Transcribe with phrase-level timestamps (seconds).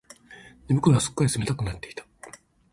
[0.67, 2.03] 寝袋はすっかり冷たくなっていた